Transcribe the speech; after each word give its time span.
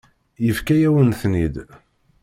Yefka-yawen-ten-id. 0.45 1.55